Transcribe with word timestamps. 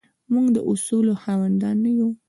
موږ 0.31 0.45
د 0.55 0.57
اصولو 0.71 1.13
خاوندان 1.23 1.75
نه 1.85 1.91
یو. 1.97 2.09